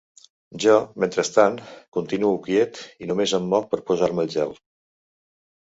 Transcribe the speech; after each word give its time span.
Jo, 0.63 0.77
mentrestant, 1.03 1.59
continuo 1.97 2.33
quiet 2.47 2.81
i 3.05 3.11
només 3.13 3.37
em 3.41 3.47
moc 3.53 3.71
per 3.75 3.81
posar-me 3.91 4.27
el 4.29 4.37
gel. 4.39 4.61